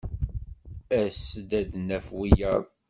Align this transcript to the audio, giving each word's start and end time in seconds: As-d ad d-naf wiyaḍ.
As-d 0.99 1.49
ad 1.59 1.65
d-naf 1.71 2.07
wiyaḍ. 2.17 2.63